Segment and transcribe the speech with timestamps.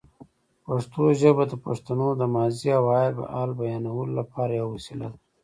[0.65, 2.85] پښتو ژبه د پښتنو د ماضي او
[3.33, 5.17] حال بیانولو لپاره یوه وسیله ده.